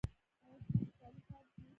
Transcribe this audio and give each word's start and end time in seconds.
ایا 0.43 0.57
ستاسو 0.63 0.91
کالي 0.99 1.21
پاک 1.29 1.45
دي؟ 1.55 1.63